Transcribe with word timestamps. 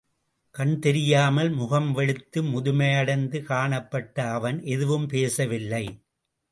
கண் 0.55 0.79
தெரியாமல் 0.79 1.49
முகம் 1.49 1.91
வெளுத்து, 1.91 2.43
முதுமையடைந்து 2.43 3.41
காணப்பட்ட 3.43 4.31
அவன் 4.31 4.61
எதுவும் 4.65 5.07
பேசவில்லை. 5.07 5.85